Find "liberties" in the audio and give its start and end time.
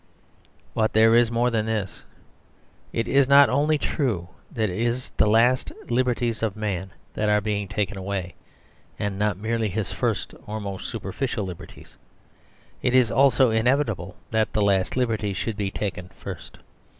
5.89-6.41, 11.45-11.99, 14.97-15.37